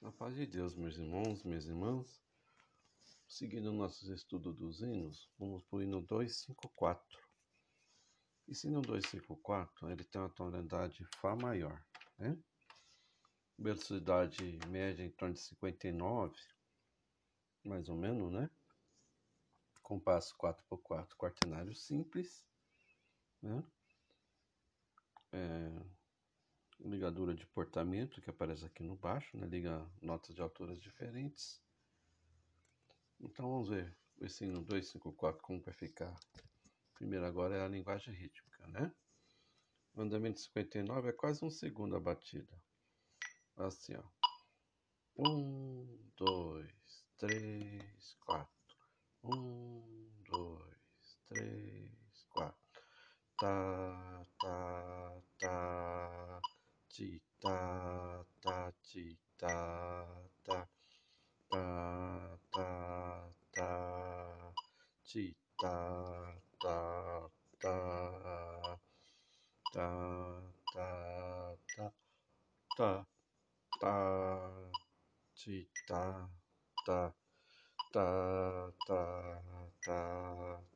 [0.00, 2.22] Na paz de Deus, meus irmãos, minhas irmãs,
[3.26, 7.18] seguindo nossos estudos dos hinos, vamos para o hino 254.
[8.46, 11.84] Esse hino 254, ele tem uma tonalidade Fá maior,
[12.16, 12.40] né?
[13.58, 16.32] Velocidade média em torno de 59,
[17.64, 18.48] mais ou menos, né?
[19.82, 22.46] Compasso 4x4, quartenário simples,
[23.42, 23.64] né?
[25.32, 25.97] É,
[26.80, 29.46] ligadura de portamento que aparece aqui no baixo, né?
[29.46, 31.60] liga notas de alturas diferentes.
[33.20, 36.14] Então vamos ver o sino 254 como vai ficar.
[36.94, 38.92] Primeiro agora é a linguagem rítmica, né?
[39.94, 42.60] O andamento 59 é quase um segundo a batida.
[43.56, 44.04] Assim, ó.
[45.16, 47.47] Um, dois, três,
[56.98, 57.48] ちた
[58.42, 59.46] たちた
[60.44, 60.66] た
[61.48, 61.56] た
[62.50, 62.58] た
[63.54, 63.62] た
[65.06, 65.68] ちた
[66.58, 66.66] た
[67.60, 67.68] た
[69.72, 69.78] た
[70.74, 70.82] た
[71.56, 71.94] た
[72.76, 73.06] た
[73.78, 73.94] たタ
[75.86, 76.02] た
[76.84, 77.12] た
[77.92, 78.02] た
[78.68, 79.02] た
[79.78, 79.94] た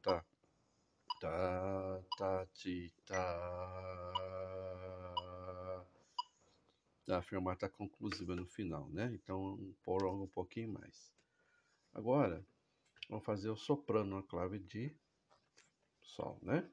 [0.01, 0.25] た
[1.21, 1.29] た
[2.17, 4.02] たちた
[7.15, 9.11] a afirmar está conclusiva no final, né?
[9.15, 11.13] Então, prolonga um pouquinho mais.
[11.93, 12.45] Agora,
[13.09, 14.97] vamos fazer o soprano na clave de
[16.01, 16.69] Sol, né?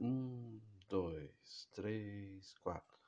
[0.00, 2.98] Um, dois, três, quatro.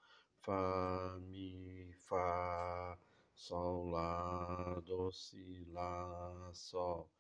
[0.41, 2.99] Fá, Mi, Fá,
[3.35, 7.11] Sol, Lá, Do, Si, Lá, Sol,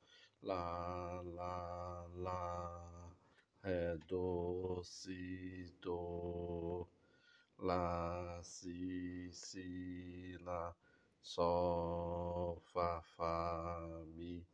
[0.42, 3.16] Lá, Lá, Lá,
[3.62, 6.53] Ré, Do, Si, Do,
[7.64, 10.76] Lá, Si, Si, Lá,
[11.22, 14.46] Sol, Fá, Fá, Mi,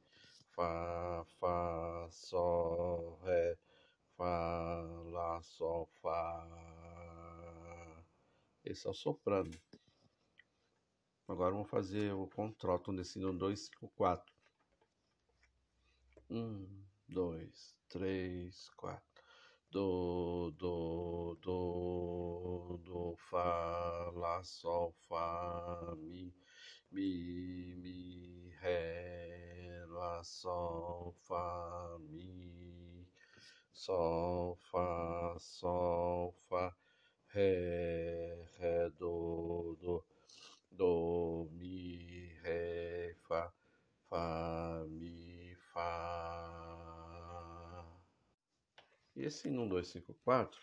[0.55, 3.59] Fá, Fá, Sol, Ré,
[4.17, 6.47] Fá, Lá, Sol, Fá.
[8.65, 9.51] Esse é o soprano.
[11.27, 14.33] Agora vamos fazer o contralto nesse no 2, 5, 4.
[16.31, 19.10] 1, 2, 3, 4
[19.71, 26.35] do, do, do, do, fá, lá, sol, fá, mi,
[26.91, 33.07] mi, mi, ré, lá, sol, fá, mi,
[33.73, 36.75] sol, fá, sol, fá,
[37.29, 40.05] ré, ré, do, do,
[40.73, 40.85] do,
[49.23, 50.61] esse 1254,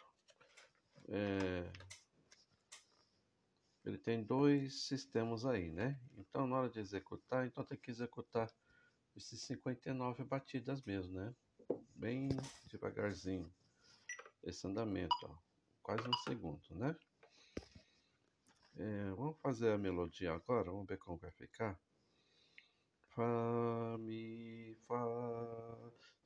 [1.09, 1.71] é,
[3.85, 5.99] ele tem dois sistemas aí, né?
[6.17, 8.51] Então, na hora de executar, então tem que executar
[9.15, 11.33] esses 59 batidas mesmo, né?
[11.95, 12.29] Bem
[12.69, 13.51] devagarzinho.
[14.43, 15.35] Esse andamento, ó,
[15.81, 16.95] quase um segundo, né?
[18.75, 21.79] É, vamos fazer a melodia agora, vamos ver como vai ficar.
[23.07, 25.03] Fá, Mi, Fá,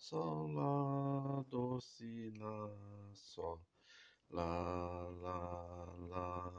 [0.02, 2.70] Sol, Lá, Do, Si, Lá,
[3.14, 3.62] Sol,
[4.32, 6.52] Lá, Lá, Lá,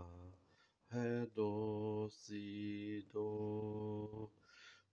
[0.88, 4.30] Ré, Do, Si, Do,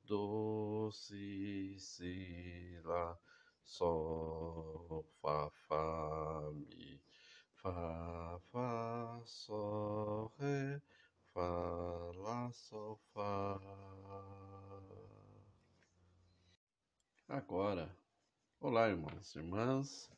[0.03, 3.15] Do, Si, Si, Lá,
[3.63, 6.99] Sol, Fá, Fá, Mi,
[7.53, 10.81] Fá, Fá, Sol, Ré,
[11.35, 13.59] Fá, Lá, Sol, Fá.
[17.29, 17.95] Agora,
[18.61, 20.09] olá irmãos e irmãs.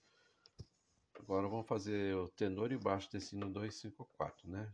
[1.19, 4.73] Agora vamos fazer o tenor e baixo desse hino 254, né?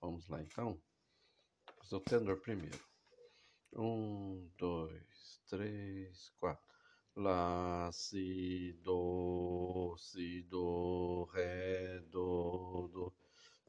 [0.00, 0.80] Vamos lá então.
[1.78, 2.78] Fazer o tenor primeiro.
[3.72, 6.64] Um, dois, três, quatro.
[7.16, 13.12] Lá, si, do, si, do, ré, do, do,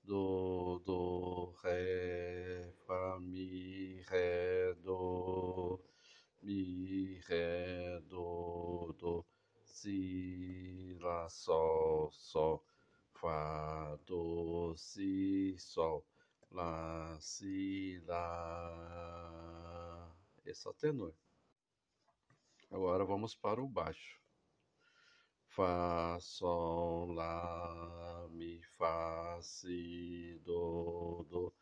[0.03, 5.79] do, do, ré, fá, mi, ré, do,
[6.41, 9.26] mi, ré, do, do,
[11.29, 12.63] sol, sol,
[13.13, 16.05] fá, do, si, sol,
[16.51, 19.35] lá, si, lá.
[20.45, 21.13] Esse é o tenor.
[22.72, 24.19] Agora vamos para o baixo.
[25.47, 31.53] Fá, sol, lá, mi, fá, si, do, do,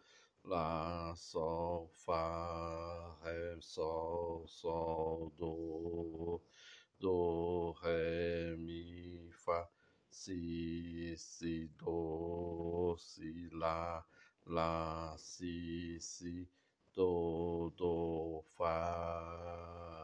[0.46, 6.42] Lá, Sol, Fá, Ré, Sol, Sol, Do,
[7.04, 9.70] do, ré, mi, fá,
[10.10, 14.06] si, si, do, si, lá,
[14.46, 16.48] lá, si, si,
[16.96, 20.03] do, do, fá.